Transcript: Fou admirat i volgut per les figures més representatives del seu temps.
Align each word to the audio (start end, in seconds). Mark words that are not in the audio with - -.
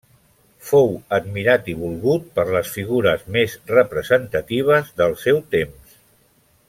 Fou 0.69 0.87
admirat 1.17 1.69
i 1.73 1.75
volgut 1.81 2.25
per 2.39 2.45
les 2.55 2.71
figures 2.77 3.27
més 3.37 3.55
representatives 3.75 4.91
del 5.03 5.15
seu 5.27 5.43
temps. 5.59 6.01